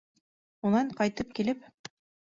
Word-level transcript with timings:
Унан 0.69 0.89
ҡайтып 1.01 1.37
килеп: 1.41 1.71